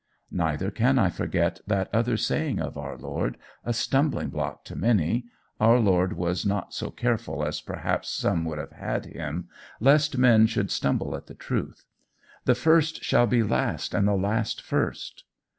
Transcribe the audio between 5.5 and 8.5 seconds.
our Lord was not so careful as perhaps some